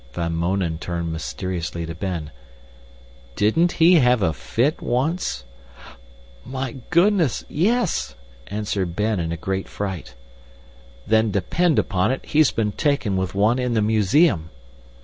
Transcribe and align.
Van 0.13 0.33
Mounen 0.33 0.79
turned 0.79 1.11
mysteriously 1.13 1.85
to 1.85 1.93
Ben. 1.93 2.31
"DIDN'T 3.35 3.73
HE 3.73 3.99
HAVE 3.99 4.23
A 4.23 4.33
FIT 4.33 4.81
ONCE?" 4.81 5.43
"My 6.43 6.77
goodness! 6.89 7.45
yes!" 7.47 8.15
answered 8.47 8.95
Ben 8.95 9.19
in 9.19 9.31
a 9.31 9.37
great 9.37 9.69
fright. 9.69 10.15
"Then, 11.05 11.29
depend 11.29 11.77
upon 11.77 12.09
it, 12.11 12.25
he's 12.25 12.49
been 12.49 12.71
taken 12.71 13.15
with 13.15 13.35
one 13.35 13.59
in 13.59 13.75
the 13.75 13.81
museum!" 13.83 14.49